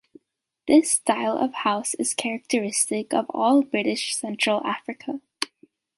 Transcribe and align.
This 0.67 0.91
style 0.91 1.37
of 1.37 1.53
house 1.53 1.93
is 1.93 2.15
characteristic 2.15 3.13
of 3.13 3.27
all 3.29 3.61
British 3.61 4.15
Central 4.15 4.59
Africa. 4.65 5.21